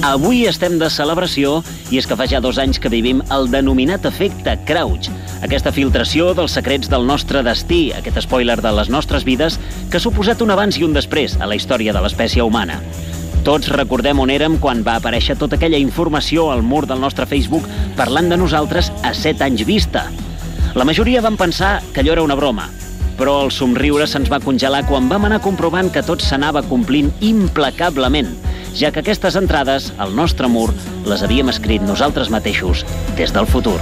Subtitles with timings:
[0.00, 1.58] Avui estem de celebració
[1.92, 5.10] i és que fa ja dos anys que vivim el denominat efecte Crouch,
[5.44, 9.58] aquesta filtració dels secrets del nostre destí, aquest spoiler de les nostres vides
[9.92, 12.78] que ha suposat un abans i un després a la història de l'espècie humana.
[13.44, 17.68] Tots recordem on érem quan va aparèixer tota aquella informació al mur del nostre Facebook
[18.00, 20.06] parlant de nosaltres a set anys vista.
[20.80, 22.70] La majoria van pensar que allò era una broma,
[23.20, 28.32] però el somriure se'ns va congelar quan vam anar comprovant que tot s'anava complint implacablement–
[28.74, 30.70] ja que aquestes entrades al nostre mur
[31.08, 32.84] les havíem escrit nosaltres mateixos
[33.18, 33.78] des del futur.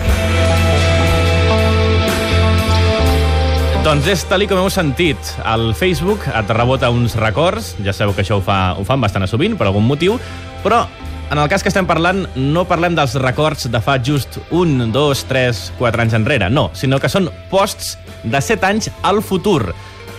[3.85, 5.31] Doncs és tal com heu sentit.
[5.49, 9.25] El Facebook et rebota uns records, ja sabeu que això ho, fa, ho fan bastant
[9.31, 10.19] sovint, per algun motiu,
[10.65, 10.83] però
[11.31, 15.27] en el cas que estem parlant, no parlem dels records de fa just un, dos,
[15.29, 19.75] tres, quatre anys enrere, no, sinó que són posts de set anys al futur.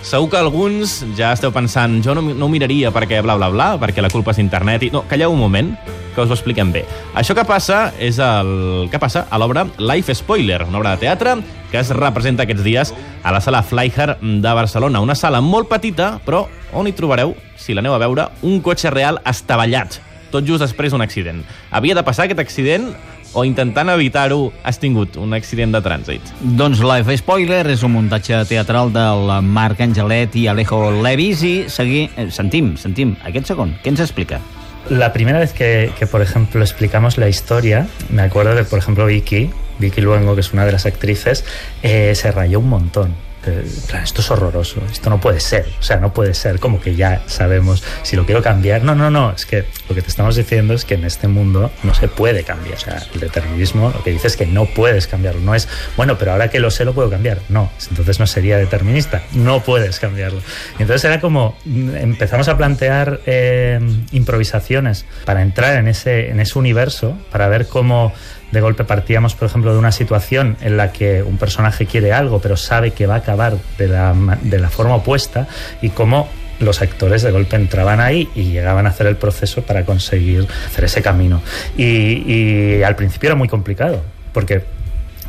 [0.06, 3.72] Segur que alguns ja esteu pensant jo no, no ho miraria perquè bla, bla, bla,
[3.82, 4.88] perquè la culpa és internet.
[4.88, 4.94] I...
[4.96, 5.74] No, calleu un moment,
[6.16, 6.84] que us ho expliquem bé.
[7.18, 11.38] Això que passa és el que passa a l'obra Life Spoiler, una obra de teatre
[11.72, 15.04] que es representa aquests dies a la sala Flyher de Barcelona.
[15.06, 19.22] Una sala molt petita, però on hi trobareu, si l'aneu a veure, un cotxe real
[19.30, 20.00] estavellat,
[20.34, 21.44] tot just després d'un accident.
[21.72, 22.90] Havia de passar aquest accident
[23.34, 26.34] o intentant evitar-ho has tingut un accident de trànsit?
[26.42, 32.08] Doncs Life Spoiler és un muntatge teatral del Marc Angelet i Alejo Levis i segui,
[32.16, 34.42] eh, sentim, sentim, aquest segon, què ens explica?
[34.90, 39.06] La primera vez que, que, por ejemplo, explicamos la historia, me acuerdo de, por ejemplo,
[39.06, 41.46] Vicky, Vicky Luengo, que es una de las actrices,
[41.84, 43.29] eh, se rayó un montón
[44.04, 47.22] esto es horroroso, esto no puede ser, o sea, no puede ser como que ya
[47.28, 48.84] sabemos si lo quiero cambiar.
[48.84, 51.72] No, no, no, es que lo que te estamos diciendo es que en este mundo
[51.84, 52.76] no se puede cambiar.
[52.76, 55.68] O sea, el determinismo lo que dice es que no puedes cambiarlo, no es,
[55.98, 57.40] bueno, pero ahora que lo sé lo puedo cambiar.
[57.50, 60.42] No, entonces no sería determinista, no puedes cambiarlo.
[60.78, 63.80] Entonces era como, empezamos a plantear eh,
[64.12, 68.14] improvisaciones para entrar en ese, en ese universo, para ver cómo
[68.52, 72.40] de golpe partíamos, por ejemplo, de una situación en la que un personaje quiere algo,
[72.40, 75.48] pero sabe que va a acabar de la, de la forma opuesta
[75.82, 76.28] y cómo
[76.60, 80.84] los actores de golpe entraban ahí y llegaban a hacer el proceso para conseguir hacer
[80.84, 81.42] ese camino.
[81.78, 84.04] Y, y al principio era muy complicado,
[84.34, 84.64] porque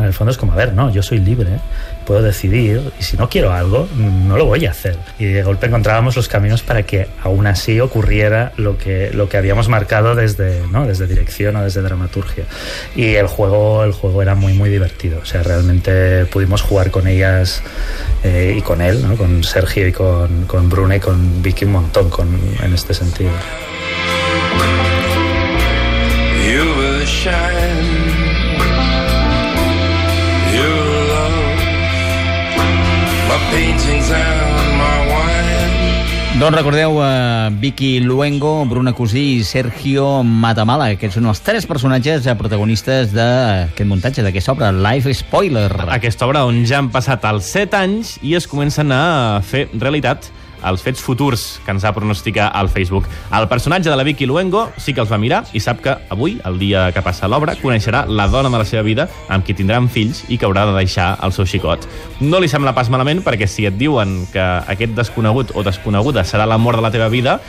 [0.00, 1.58] en el fondo es como, a ver, no, yo soy libre,
[2.06, 4.96] puedo decidir y si no quiero algo, no lo voy a hacer.
[5.18, 9.36] Y de golpe encontrábamos los caminos para que aún así ocurriera lo que, lo que
[9.36, 10.86] habíamos marcado desde, ¿no?
[10.86, 12.44] desde dirección o desde dramaturgia.
[12.96, 15.20] Y el juego, el juego era muy, muy divertido.
[15.22, 17.62] O sea, realmente pudimos jugar con ellas
[18.24, 19.16] eh, y con él, ¿no?
[19.16, 22.28] con Sergio y con, con Brune y con Vicky un montón con,
[22.62, 23.30] en este sentido.
[26.50, 28.29] You will shine.
[36.40, 42.24] Doncs recordeu uh, Vicky Luengo, Bruna Cosí i Sergio Matamala, que són els tres personatges
[42.24, 45.68] uh, protagonistes d'aquest muntatge, d'aquesta obra, Life Spoiler.
[45.92, 49.02] Aquesta obra on ja han passat els 7 anys i es comencen a
[49.44, 50.30] fer realitat
[50.66, 53.08] els fets futurs que ens va pronosticar al Facebook.
[53.36, 56.38] El personatge de la Vicky Luengo sí que els va mirar i sap que avui,
[56.44, 59.88] el dia que passa l'obra, coneixerà la dona de la seva vida amb qui tindran
[59.88, 61.88] fills i que haurà de deixar el seu xicot.
[62.20, 66.46] No li sembla pas malament perquè si et diuen que aquest desconegut o desconeguda serà
[66.48, 67.40] l'amor de la teva vida,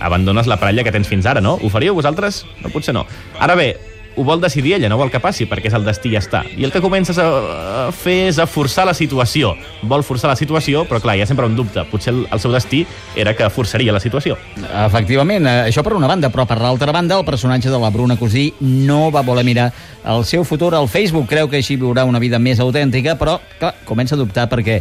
[0.00, 1.58] abandones la parella que tens fins ara, no?
[1.62, 2.44] Ho faríeu vosaltres?
[2.62, 3.06] No, potser no.
[3.40, 3.74] Ara bé,
[4.16, 6.42] ho vol decidir ella, no vol que passi, perquè és el destí i ja està.
[6.56, 9.54] I el que comences a fer és a forçar la situació.
[9.82, 11.84] Vol forçar la situació, però clar, hi ha sempre un dubte.
[11.90, 12.84] Potser el, el seu destí
[13.16, 14.38] era que forçaria la situació.
[14.84, 18.18] Efectivament, eh, això per una banda, però per l'altra banda, el personatge de la Bruna
[18.20, 19.70] Cosí no va voler mirar
[20.04, 21.28] el seu futur al Facebook.
[21.30, 24.80] Creu que així viurà una vida més autèntica, però clar, comença a dubtar perquè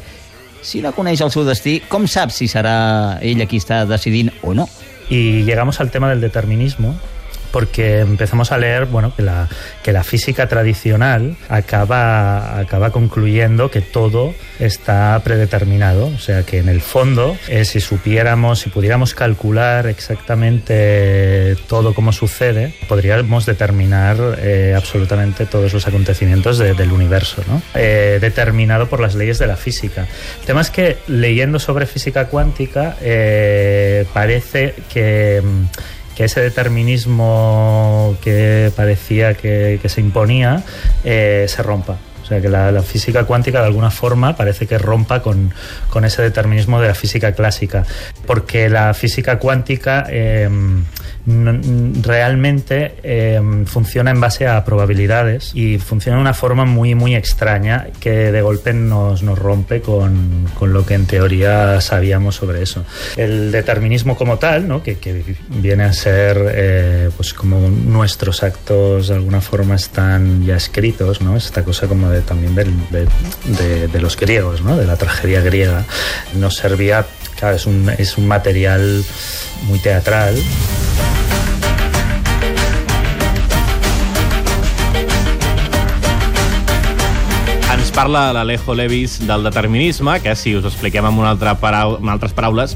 [0.63, 4.53] si no coneix el seu destí, com sap si serà ella qui està decidint o
[4.55, 4.69] no?
[5.09, 6.95] Y llegamos al tema del determinismo,
[7.53, 9.47] porque empezamos a leer bueno, que, la,
[9.83, 16.67] que la física tradicional acaba, acaba concluyendo que todo está predeterminado, o sea que en
[16.67, 24.73] el fondo, eh, si supiéramos, si pudiéramos calcular exactamente todo cómo sucede, podríamos determinar eh,
[24.75, 27.61] absolutamente todos los acontecimientos de, del universo, ¿no?
[27.75, 30.07] eh, determinado por las leyes de la física.
[30.39, 32.95] El tema es que leyendo sobre física cuántica
[34.11, 35.43] parece que
[36.15, 40.63] que ese determinismo que parecía que, se imponía
[41.03, 41.97] eh, se rompa.
[42.23, 45.53] O sea, que la, física cuántica de alguna forma parece que rompa con,
[45.89, 47.83] con, ese determinismo de la física clásica.
[48.25, 50.49] Porque la física cuántica eh,
[51.25, 57.87] realmente eh, funciona en base a probabilidades y funciona de una forma muy, muy extraña
[57.99, 62.83] que de golpe nos, nos rompe con, con lo que en teoría sabíamos sobre eso.
[63.17, 64.83] El determinismo como tal, ¿no?
[64.83, 70.55] que, que viene a ser eh, pues como nuestros actos de alguna forma están ya
[70.55, 71.35] escritos, ¿no?
[71.37, 74.77] esta cosa como de, también de, de- de los griegos, ¿no?
[74.77, 75.83] de la tragedia griega,
[76.35, 77.05] nos servía,
[77.39, 79.03] claro, es un, es un material
[79.67, 80.35] muy teatral.
[87.93, 92.33] Parla l'Alejo Levis del determinisme, que si us expliquem amb, una altra parau amb altres
[92.33, 92.73] paraules,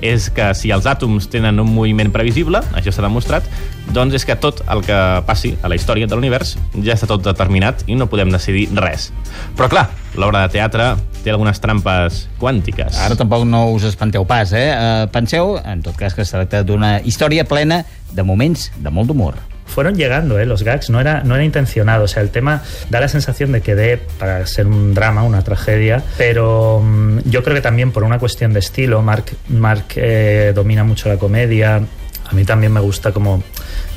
[0.00, 3.46] és que si els àtoms tenen un moviment previsible, això s'ha demostrat,
[3.90, 4.96] doncs és que tot el que
[5.26, 9.10] passi a la història de l'univers ja està tot determinat i no podem decidir res.
[9.58, 10.92] Però clar, l'obra de teatre
[11.24, 13.02] té algunes trampes quàntiques.
[13.02, 14.68] Ara tampoc no us espanteu pas, eh?
[14.70, 15.06] eh?
[15.12, 17.82] Penseu, en tot cas, que es tracta d'una història plena
[18.14, 19.49] de moments de molt d'humor.
[19.70, 20.46] Fueron llegando ¿eh?
[20.46, 22.04] los gags, no era, no era intencionado.
[22.04, 25.42] O sea, el tema da la sensación de que dé para ser un drama, una
[25.42, 30.52] tragedia, pero mm, yo creo que también por una cuestión de estilo, Mark, Mark eh,
[30.54, 31.76] domina mucho la comedia.
[31.76, 33.42] A mí también me gusta como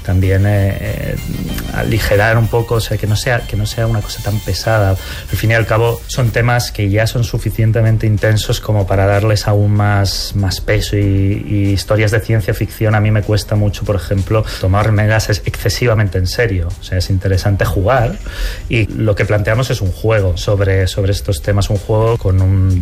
[0.04, 1.16] también eh, eh,
[1.74, 4.92] aligerar un poco, o sea, que no sea que no sea una cosa tan pesada.
[4.92, 9.48] Al fin y al cabo son temas que ya son suficientemente intensos como para darles
[9.48, 13.84] aún más, más peso y, y historias de ciencia ficción a mí me cuesta mucho,
[13.86, 14.44] por ejemplo,
[15.30, 16.70] es excesivamente en serio.
[16.80, 18.18] O sea, es interesante jugar
[18.70, 22.82] y lo que planteamos es un juego sobre, sobre estos temas, un juego con un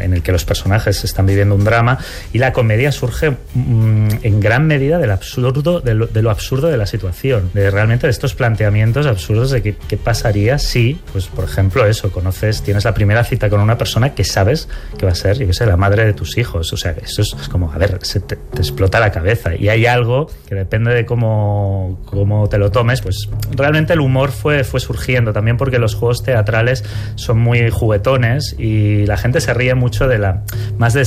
[0.00, 1.98] en el que los personajes están viviendo un drama
[2.32, 6.61] y la comedia surge mm, en gran medida del absurdo, de lo, de lo absurdo
[6.68, 11.44] de la situación, de realmente de estos planteamientos absurdos de qué pasaría si, pues por
[11.44, 14.68] ejemplo, eso, conoces, tienes la primera cita con una persona que sabes
[14.98, 16.72] que va a ser, yo qué sé, la madre de tus hijos.
[16.72, 19.54] O sea, eso es, como, a ver, se te, te explota la cabeza.
[19.54, 24.30] Y hay algo que depende de cómo, cómo te lo tomes, pues realmente el humor
[24.30, 29.54] fue, fue surgiendo también porque los juegos teatrales son muy juguetones y la gente se
[29.54, 30.42] ríe mucho de la,
[30.78, 31.06] más de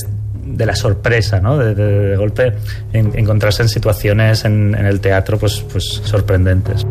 [0.55, 1.57] de la sorpresa, ¿no?
[1.57, 2.53] De, golpe
[2.93, 6.85] en- encontrarse en situaciones en, en el teatro pues, pues sorprendentes.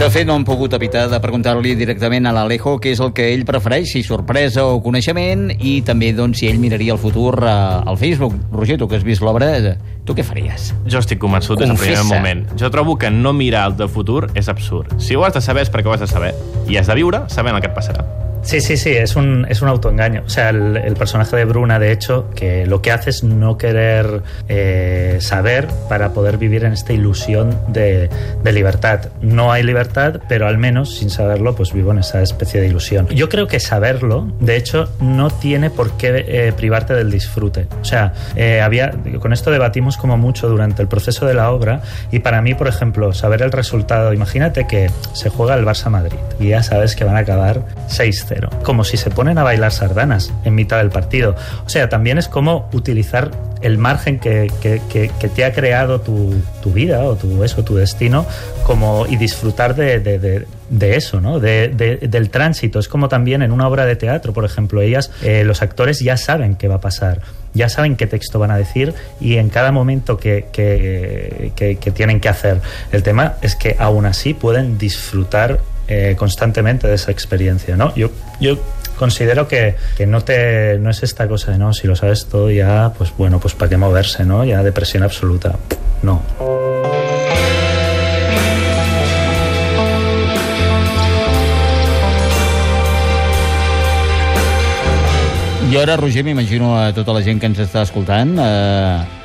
[0.00, 3.26] De fet, no hem pogut evitar de preguntar-li directament a l'Alejo què és el que
[3.34, 7.50] ell prefereix, si sorpresa o coneixement, i també doncs, si ell miraria el futur eh,
[7.52, 8.38] al Facebook.
[8.48, 9.74] Roger, tu que has vist l'obra, eh,
[10.08, 10.70] tu què faries?
[10.88, 12.16] Jo estic convençut des del primer Confessa.
[12.16, 12.46] moment.
[12.56, 14.96] Jo trobo que no mirar el de futur és absurd.
[14.96, 16.32] Si ho has de saber és perquè ho has de saber.
[16.64, 18.08] I has de viure sabent el que et passarà.
[18.42, 20.22] Sí, sí, sí, es un, es un autoengaño.
[20.26, 24.22] O sea, el, personaje de Bruna, de hecho, que lo que hace es no querer
[24.48, 28.10] eh, saber para poder vivir en esta ilusión de,
[28.42, 29.08] de libertad.
[29.20, 33.08] No hay libertad, pero al menos, sin saberlo, pues vivo en esa especie de ilusión.
[33.08, 37.66] Yo creo que saberlo, de hecho, no tiene por qué eh, privarte del disfrute.
[37.80, 41.82] O sea, eh, había, con esto debatimos como mucho durante el proceso de la obra
[42.10, 46.48] y para mí, por ejemplo, saber el resultado, imagínate que se juega el Barça-Madrid y
[46.48, 47.64] ya sabes que van a acabar
[48.30, 51.34] 6-0, como si se ponen a bailar sardanas en mitad del partido.
[51.66, 53.30] O sea, también es como utilizar
[53.62, 54.50] el margen que,
[55.34, 56.34] te ha creado tu,
[56.66, 58.24] vida o tu, eso, tu destino
[58.64, 60.46] como, y disfrutar de,
[60.96, 61.40] eso, ¿no?
[61.40, 62.78] De- de- del tránsito.
[62.78, 66.16] Es como también en una obra de teatro, por ejemplo, ellas, eh, los actores ya
[66.16, 67.20] saben qué va a pasar,
[67.52, 72.28] ya saben qué texto van a decir y en cada momento que- que tienen que
[72.30, 72.60] hacer.
[72.92, 75.58] El tema es que aún así pueden disfrutar
[75.90, 77.92] eh, constantemente de esa experiencia, ¿no?
[77.96, 78.10] Yo,
[78.40, 78.56] yo
[78.96, 82.50] considero que, que no te no es esta cosa de no, si lo sabes todo
[82.50, 84.44] ya, pues bueno, pues para qué moverse, ¿no?
[84.44, 85.56] Ya depresión absoluta.
[86.02, 86.22] No.
[95.70, 99.19] Jo ara, Roger, m'imagino a tota la gent que ens està escoltant eh,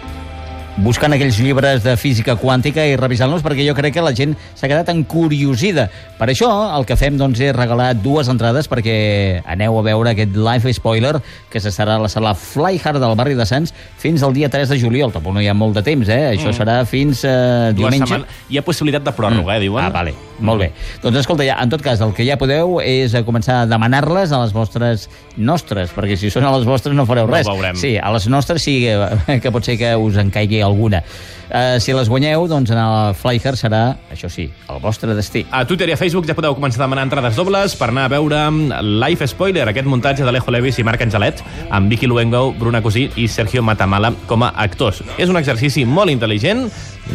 [0.84, 4.68] buscant aquells llibres de física quàntica i revisant-los perquè jo crec que la gent s'ha
[4.68, 5.88] quedat encuriosida.
[6.20, 10.36] Per això el que fem doncs, és regalar dues entrades perquè aneu a veure aquest
[10.36, 11.16] live spoiler
[11.52, 14.74] que s'estarà a la sala Fly Hard del barri de Sants fins al dia 3
[14.74, 15.14] de juliol.
[15.16, 16.36] Tampoc no hi ha molt de temps, eh?
[16.36, 18.24] Això serà fins eh, diumenge.
[18.52, 19.84] Hi ha possibilitat de pròrroga, eh, diuen.
[19.86, 20.16] Ah, vale.
[20.40, 20.72] Molt bé.
[21.04, 24.34] Doncs escolta, ja, en tot cas, el que ja podeu és eh, començar a demanar-les
[24.36, 27.48] a les vostres nostres, perquè si són a les vostres no fareu No res.
[27.48, 27.78] veurem.
[27.80, 31.04] Sí, a les nostres sí que, que pot ser que us en caigui alguna.
[31.46, 35.44] Uh, si les guanyeu, doncs en el Flyher serà, això sí, el vostre destí.
[35.54, 38.12] A Twitter i a Facebook ja podeu començar a demanar entrades dobles per anar a
[38.16, 38.40] veure
[38.82, 43.28] Life Spoiler, aquest muntatge d'Alejo Levis i Marc Angelet, amb Vicky Luengo, Bruna Cosí i
[43.30, 45.04] Sergio Matamala com a actors.
[45.22, 46.66] És un exercici molt intel·ligent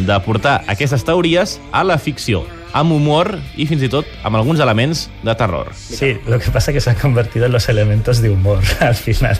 [0.07, 4.61] de portar aquestes teories a la ficció amb humor y fins i tot amb alguns
[4.63, 5.71] elements de terror.
[5.75, 8.95] Sí, lo que pasa es que se han convertido en los elementos de humor al
[8.95, 9.37] final.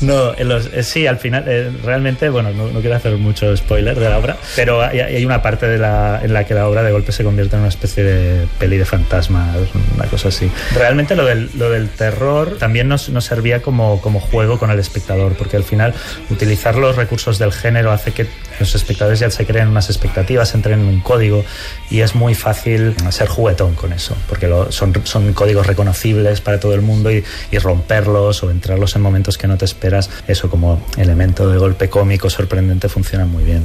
[0.00, 3.56] No, en los, eh, sí, al final, eh, realmente, bueno, no, no, quiero hacer mucho
[3.56, 6.68] spoiler de la obra, pero hay, hay, una parte de la, en la que la
[6.68, 9.56] obra de golpe se convierte en una especie de peli de fantasmas,
[9.94, 10.50] una cosa así.
[10.74, 14.78] Realmente lo del, lo del terror también nos, nos servía como, como juego con el
[14.78, 15.94] espectador, porque al final
[16.30, 18.26] utilizar los recursos del género hace que
[18.58, 21.44] los espectadores ya se creen unas expectativas, entren en un código
[21.90, 22.34] y es muy
[22.78, 27.10] fácil ser juguetón con eso, porque lo, son, son códigos reconocibles para todo el mundo
[27.10, 31.58] y, y, romperlos o entrarlos en momentos que no te esperas, eso como elemento de
[31.58, 33.60] golpe cómico sorprendente funciona muy bien.